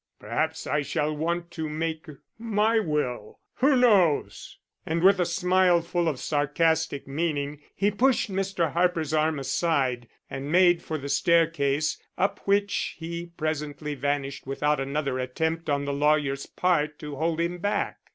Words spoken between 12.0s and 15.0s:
up which he presently vanished without